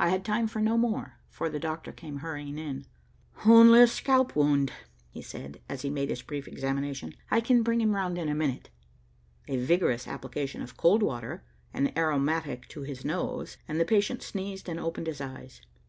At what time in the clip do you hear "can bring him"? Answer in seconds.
7.40-7.94